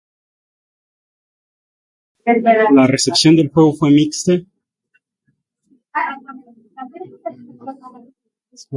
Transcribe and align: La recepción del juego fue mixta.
La 2.73 2.87
recepción 2.87 3.35
del 3.35 3.49
juego 3.51 3.73
fue 3.75 3.91
mixta. 3.91 4.33